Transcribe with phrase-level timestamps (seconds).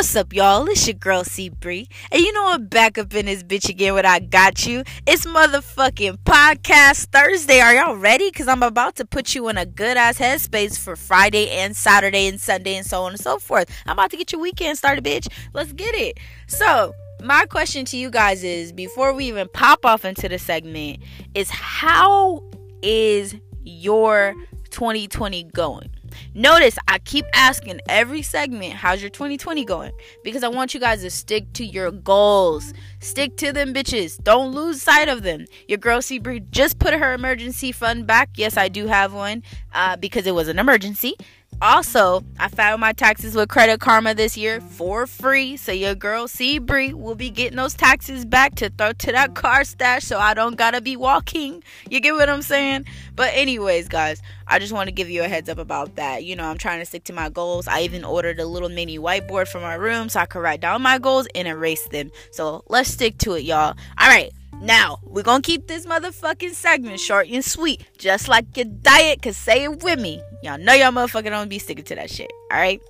[0.00, 0.66] What's up, y'all?
[0.66, 2.70] It's your girl C Bree, and you know what?
[2.70, 3.92] Back up in this bitch again.
[3.92, 4.82] What I got you?
[5.06, 7.60] It's motherfucking podcast Thursday.
[7.60, 8.30] Are y'all ready?
[8.30, 12.26] Cause I'm about to put you in a good ass headspace for Friday and Saturday
[12.28, 13.70] and Sunday and so on and so forth.
[13.84, 15.28] I'm about to get your weekend started, bitch.
[15.52, 16.16] Let's get it.
[16.46, 21.02] So my question to you guys is: before we even pop off into the segment,
[21.34, 22.42] is how
[22.80, 24.34] is your
[24.70, 25.90] 2020 going?
[26.34, 29.92] Notice I keep asking every segment, how's your 2020 going?
[30.24, 32.72] Because I want you guys to stick to your goals.
[33.00, 34.22] Stick to them, bitches.
[34.22, 35.46] Don't lose sight of them.
[35.68, 38.30] Your girl C Bree just put her emergency fund back.
[38.36, 39.42] Yes, I do have one
[39.72, 41.14] uh, because it was an emergency.
[41.62, 45.58] Also, I filed my taxes with Credit Karma this year for free.
[45.58, 49.34] So your girl C Bree will be getting those taxes back to throw to that
[49.34, 51.62] car stash so I don't gotta be walking.
[51.90, 52.86] You get what I'm saying?
[53.14, 56.24] But anyways, guys, I just want to give you a heads up about that.
[56.24, 57.68] You know, I'm trying to stick to my goals.
[57.68, 60.80] I even ordered a little mini whiteboard for my room so I could write down
[60.80, 62.10] my goals and erase them.
[62.32, 63.74] So let's stick to it, y'all.
[64.00, 64.32] Alright.
[64.60, 69.36] Now, we're gonna keep this motherfucking segment short and sweet, just like your diet, cause
[69.36, 70.22] say it with me.
[70.42, 72.80] Y'all know y'all motherfucking don't be sticking to that shit, alright?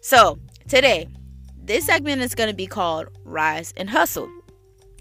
[0.00, 0.38] So,
[0.68, 1.08] today,
[1.62, 4.28] this segment is gonna be called Rise and Hustle.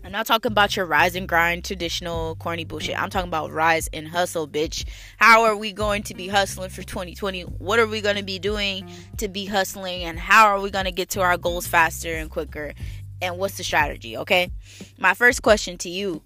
[0.03, 2.99] I'm not talking about your rise and grind traditional corny bullshit.
[2.99, 4.85] I'm talking about rise and hustle, bitch.
[5.17, 7.41] How are we going to be hustling for 2020?
[7.43, 10.03] What are we going to be doing to be hustling?
[10.03, 12.73] And how are we going to get to our goals faster and quicker?
[13.21, 14.51] And what's the strategy, okay?
[14.97, 16.21] My first question to you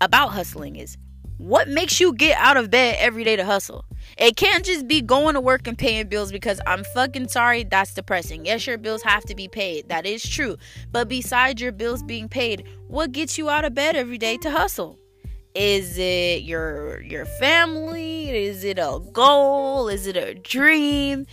[0.00, 0.96] about hustling is
[1.38, 3.84] what makes you get out of bed every day to hustle?
[4.16, 7.94] It can't just be going to work and paying bills because I'm fucking sorry, that's
[7.94, 8.46] depressing.
[8.46, 9.88] Yes, your bills have to be paid.
[9.88, 10.56] That is true.
[10.90, 14.50] But besides your bills being paid, what gets you out of bed every day to
[14.50, 14.98] hustle?
[15.54, 18.30] Is it your your family?
[18.30, 19.88] Is it a goal?
[19.88, 21.26] Is it a dream?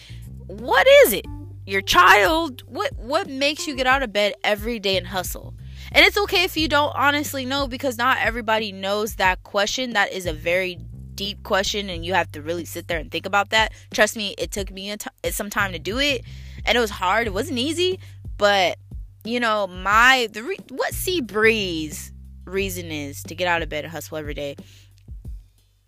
[0.47, 1.25] What is it?
[1.69, 5.53] Your child what what makes you get out of bed every day and hustle?
[5.91, 9.93] And it's okay if you don't honestly know because not everybody knows that question.
[9.93, 10.79] That is a very
[11.15, 13.73] deep question and you have to really sit there and think about that.
[13.93, 16.23] Trust me it took me t- some time to do it
[16.65, 17.27] and it was hard.
[17.27, 17.99] It wasn't easy
[18.37, 18.77] but
[19.23, 22.11] you know my the re- what Sea Breeze
[22.45, 24.55] reason is to get out of bed and hustle every day.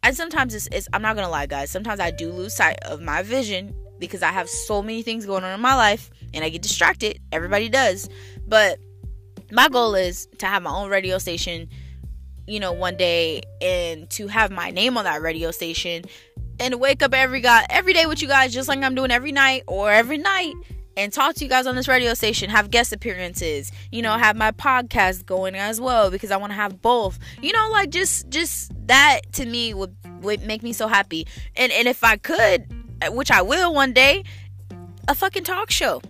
[0.04, 3.02] And sometimes it's, it's i'm not gonna lie guys sometimes i do lose sight of
[3.02, 6.50] my vision because I have so many things going on in my life and I
[6.50, 7.22] get distracted.
[7.32, 8.10] Everybody does.
[8.46, 8.80] But
[9.52, 11.70] my goal is to have my own radio station,
[12.48, 16.04] you know, one day and to have my name on that radio station
[16.60, 19.32] and wake up every guy every day with you guys just like I'm doing every
[19.32, 20.54] night or every night
[20.98, 24.36] and talk to you guys on this radio station, have guest appearances, you know, have
[24.36, 27.18] my podcast going as well because I want to have both.
[27.42, 31.28] You know, like just just that to me would would make me so happy.
[31.56, 34.24] And and if I could Uh, which I will one day,
[35.08, 36.02] a fucking talk show.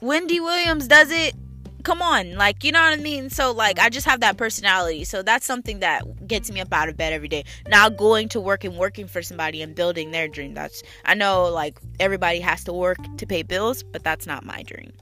[0.00, 1.34] Wendy Williams does it.
[1.82, 3.30] Come on, like you know what I mean.
[3.30, 5.04] So like I just have that personality.
[5.04, 7.44] So that's something that gets me up out of bed every day.
[7.68, 10.52] Not going to work and working for somebody and building their dream.
[10.52, 14.64] That's I know like everybody has to work to pay bills, but that's not my
[14.64, 14.92] dream.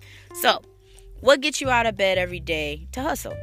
[0.42, 0.60] So,
[1.20, 3.36] what gets you out of bed every day to hustle?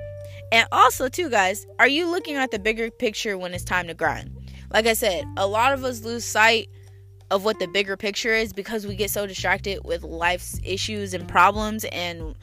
[0.52, 3.94] And also, too, guys, are you looking at the bigger picture when it's time to
[3.94, 4.38] grind?
[4.72, 6.70] Like I said, a lot of us lose sight
[7.32, 11.28] of what the bigger picture is because we get so distracted with life's issues and
[11.28, 12.36] problems and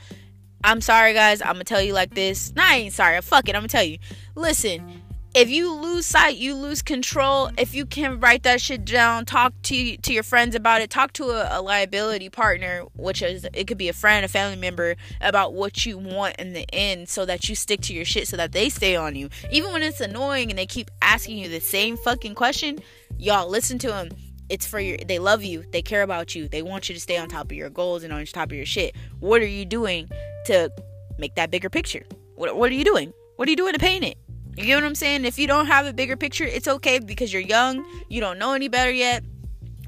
[0.65, 2.53] I'm sorry guys, I'm gonna tell you like this.
[2.57, 3.21] Nah, I ain't sorry.
[3.21, 3.99] Fuck it, I'm gonna tell you.
[4.35, 5.03] Listen,
[5.35, 7.51] if you lose sight, you lose control.
[7.57, 10.91] If you can write that shit down, talk to to your friends about it.
[10.91, 14.57] Talk to a, a, liability partner, which is it could be a friend, a family
[14.57, 18.27] member, about what you want in the end, so that you stick to your shit,
[18.27, 19.29] so that they stay on you.
[19.53, 22.79] Even when it's annoying and they keep asking you the same fucking question,
[23.17, 24.09] y'all listen to them
[24.49, 27.17] it's for your they love you they care about you they want you to stay
[27.17, 28.95] on top of your goals and on top of your shit.
[29.21, 30.09] What are you doing
[30.47, 30.71] to
[31.19, 32.05] make that bigger picture?
[32.37, 33.13] What, what are you doing?
[33.37, 34.17] What are you doing to paint it?
[34.57, 35.25] You get what i'm saying?
[35.25, 38.55] If you don't have a bigger picture it's okay because you're young you don't know
[38.55, 39.23] any better yet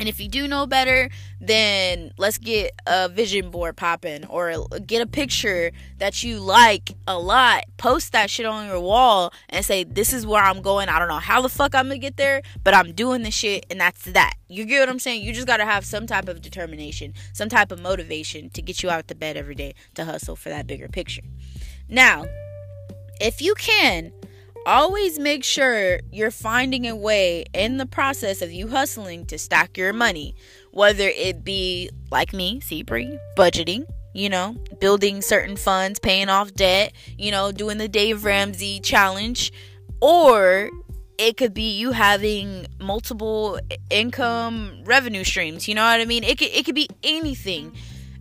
[0.01, 1.11] and if you do know better,
[1.43, 7.19] then let's get a vision board popping or get a picture that you like a
[7.19, 7.65] lot.
[7.77, 10.89] Post that shit on your wall and say, This is where I'm going.
[10.89, 13.67] I don't know how the fuck I'm gonna get there, but I'm doing this shit
[13.69, 14.35] and that's that.
[14.49, 15.23] You get what I'm saying?
[15.23, 18.89] You just gotta have some type of determination, some type of motivation to get you
[18.89, 21.23] out the bed every day to hustle for that bigger picture.
[21.91, 22.25] Now,
[23.21, 24.13] if you can,
[24.67, 29.77] always make sure you're finding a way in the process of you hustling to stack
[29.77, 30.35] your money,
[30.73, 33.85] whether it be like me, Seabree, budgeting,
[34.15, 39.53] you know, building certain funds, paying off debt, you know, doing the Dave Ramsey challenge,
[40.01, 40.71] or
[41.19, 43.61] it could be you having multiple
[43.91, 45.69] income revenue streams.
[45.69, 46.25] You know what I mean?
[46.25, 47.73] It could it could be anything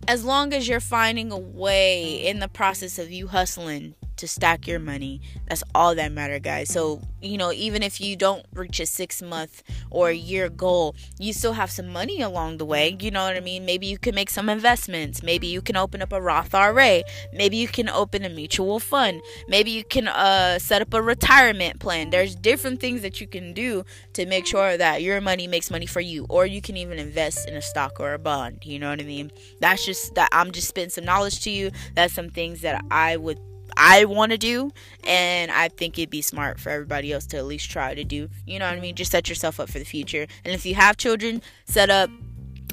[0.06, 4.66] as long as you're finding a way in the process of you hustling to stack
[4.66, 5.20] your money.
[5.48, 6.68] That's all that matter, guys.
[6.68, 10.94] So, you know, even if you don't reach a 6 month or a year goal,
[11.18, 12.96] you still have some money along the way.
[13.00, 13.64] You know what I mean?
[13.64, 15.22] Maybe you can make some investments.
[15.22, 17.02] Maybe you can open up a Roth IRA.
[17.32, 19.22] Maybe you can open a mutual fund.
[19.48, 22.10] Maybe you can uh, set up a retirement plan.
[22.10, 25.86] There's different things that you can do to make sure that your money makes money
[25.86, 28.66] for you or you can even invest in a stock or a bond.
[28.66, 29.30] You know what I mean?
[29.60, 31.70] That's just that I'm just spitting some knowledge to you.
[31.94, 33.38] That's some things that I would
[33.82, 34.72] I want to do,
[35.04, 38.28] and I think it'd be smart for everybody else to at least try to do.
[38.46, 38.94] You know what I mean?
[38.94, 40.26] Just set yourself up for the future.
[40.44, 42.10] And if you have children, set up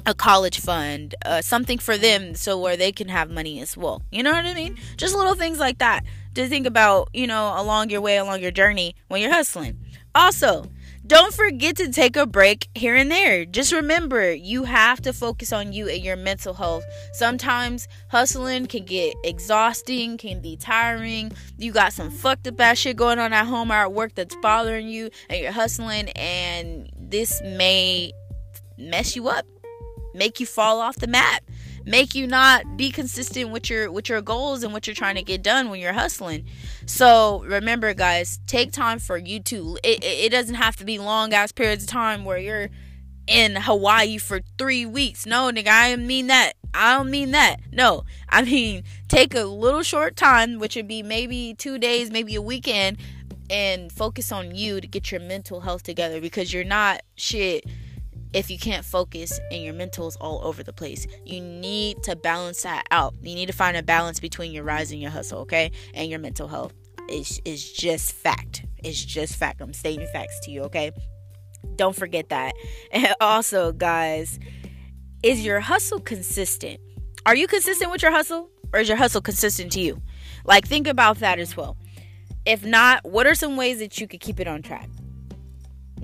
[0.04, 4.02] a college fund, uh, something for them so where they can have money as well.
[4.12, 4.76] You know what I mean?
[4.98, 8.50] Just little things like that to think about, you know, along your way, along your
[8.50, 9.78] journey when you're hustling.
[10.14, 10.66] Also,
[11.08, 13.46] don't forget to take a break here and there.
[13.46, 16.84] Just remember, you have to focus on you and your mental health.
[17.14, 21.32] Sometimes hustling can get exhausting, can be tiring.
[21.56, 24.36] You got some fucked up ass shit going on at home or at work that's
[24.36, 28.12] bothering you, and you're hustling, and this may
[28.76, 29.46] mess you up,
[30.14, 31.42] make you fall off the map
[31.88, 35.22] make you not be consistent with your with your goals and what you're trying to
[35.22, 36.44] get done when you're hustling.
[36.86, 39.78] So remember, guys, take time for you too.
[39.82, 42.68] It, it doesn't have to be long ass periods of time where you're
[43.26, 45.26] in Hawaii for three weeks.
[45.26, 46.52] No, nigga, I don't mean that.
[46.74, 47.56] I don't mean that.
[47.72, 52.34] No, I mean take a little short time, which would be maybe two days, maybe
[52.34, 52.98] a weekend,
[53.48, 57.64] and focus on you to get your mental health together because you're not shit
[58.32, 61.06] if you can't focus and your mental is all over the place.
[61.24, 63.14] You need to balance that out.
[63.22, 65.70] You need to find a balance between your rise and your hustle, okay?
[65.94, 66.74] And your mental health.
[67.08, 68.64] It's, it's just fact.
[68.84, 69.60] It's just fact.
[69.60, 70.92] I'm stating facts to you, okay?
[71.76, 72.54] Don't forget that.
[72.92, 74.38] And also, guys,
[75.22, 76.80] is your hustle consistent?
[77.24, 78.50] Are you consistent with your hustle?
[78.72, 80.02] Or is your hustle consistent to you?
[80.44, 81.76] Like, think about that as well.
[82.44, 84.88] If not, what are some ways that you could keep it on track?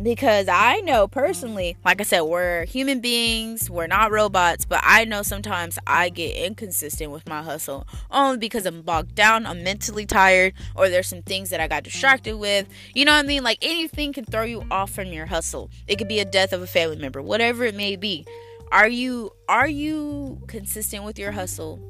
[0.02, 5.05] Because I know personally, like I said, we're human beings, we're not robots, but I
[5.05, 10.06] know sometimes I get inconsistent with my hustle only because I'm bogged down, I'm mentally
[10.06, 12.69] tired, or there's some things that I got distracted with.
[12.94, 13.43] You know what I mean?
[13.43, 15.70] Like anything can throw you off from your hustle.
[15.87, 18.26] It could be a death of a family member, whatever it may be.
[18.73, 21.81] Are you are you consistent with your hustle?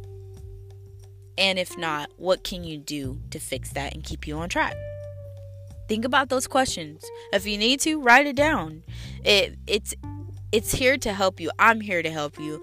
[1.37, 4.77] And if not, what can you do to fix that and keep you on track?
[5.89, 7.05] Think about those questions.
[7.33, 8.83] If you need to, write it down.
[9.25, 9.95] It it's
[10.53, 11.51] it's here to help you.
[11.59, 12.63] I'm here to help you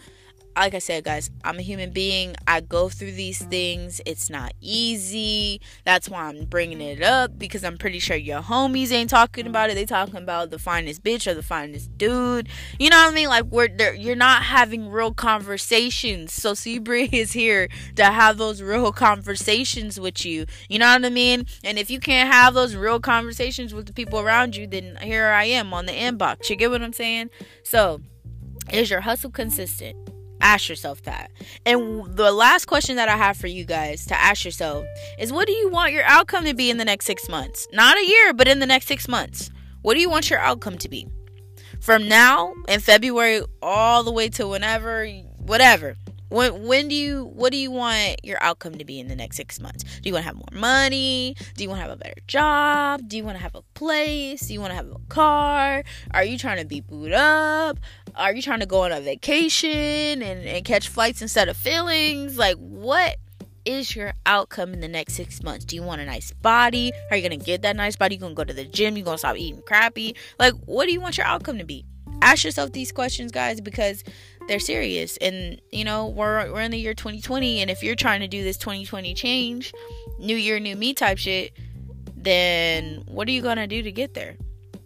[0.56, 2.36] like I said, guys, I'm a human being.
[2.48, 4.02] I go through these things.
[4.06, 5.62] It's not easy.
[5.86, 9.70] That's why I'm bringing it up because I'm pretty sure your homies ain't talking about
[9.70, 9.76] it.
[9.76, 12.50] They talking about the finest bitch or the finest dude.
[12.80, 13.30] You know what I mean?
[13.30, 16.34] Like we're you're not having real conversations.
[16.34, 20.46] So Seabree is here to have those real conversations with you.
[20.70, 21.46] You know what I mean?
[21.64, 25.28] And if you can't have those real conversations with the people around you, then here
[25.28, 26.50] I am on the inbox.
[26.50, 27.30] You get what I'm saying?
[27.64, 28.02] So,
[28.72, 29.96] is your hustle consistent?
[30.42, 31.32] Ask yourself that.
[31.66, 34.86] And the last question that I have for you guys to ask yourself
[35.20, 37.68] is what do you want your outcome to be in the next six months?
[37.72, 39.50] Not a year, but in the next six months.
[39.82, 41.08] What do you want your outcome to be?
[41.80, 45.08] From now in February all the way to whenever,
[45.38, 45.96] whatever.
[46.32, 49.36] When when do you what do you want your outcome to be in the next
[49.36, 49.84] six months?
[49.84, 51.36] Do you want to have more money?
[51.58, 53.02] Do you want to have a better job?
[53.10, 54.48] Do you want to have a place?
[54.48, 55.84] Do you want to have a car?
[56.12, 57.80] Are you trying to be booed up?
[58.16, 62.38] Are you trying to go on a vacation and, and catch flights instead of feelings?
[62.38, 63.18] Like what
[63.66, 65.66] is your outcome in the next six months?
[65.66, 66.94] Do you want a nice body?
[67.10, 68.16] Are you gonna get that nice body?
[68.16, 68.96] You gonna go to the gym?
[68.96, 70.16] You gonna stop eating crappy?
[70.40, 71.84] Like what do you want your outcome to be?
[72.22, 74.04] Ask yourself these questions, guys, because
[74.52, 75.16] they're serious.
[75.18, 78.44] And you know, we're we're in the year 2020, and if you're trying to do
[78.44, 79.74] this 2020 change,
[80.20, 81.54] new year, new me type shit,
[82.18, 84.36] then what are you gonna do to get there?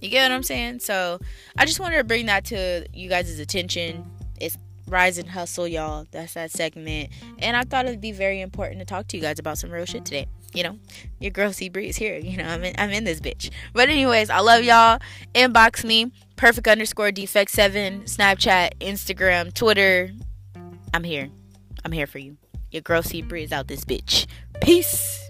[0.01, 0.81] You get what I'm saying?
[0.81, 1.19] So
[1.57, 4.05] I just wanted to bring that to you guys' attention.
[4.39, 4.55] It's
[4.87, 6.05] Rise and Hustle, y'all.
[6.11, 7.09] That's that segment.
[7.39, 9.85] And I thought it'd be very important to talk to you guys about some real
[9.85, 10.27] shit today.
[10.55, 10.79] You know,
[11.19, 12.17] your girl C Breeze here.
[12.17, 13.51] You know, I'm in, I'm in this bitch.
[13.73, 14.99] But anyways, I love y'all.
[15.33, 20.11] Inbox me perfect underscore defect seven, Snapchat, Instagram, Twitter.
[20.93, 21.29] I'm here.
[21.83, 22.37] I'm here for you.
[22.71, 24.27] Your girl C Breeze out this bitch.
[24.61, 25.24] Peace.